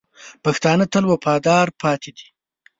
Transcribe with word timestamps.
پښتانه 0.43 0.85
تل 0.93 1.03
وفادار 1.07 1.67
پاتې 1.81 2.09
دي. 2.17 2.27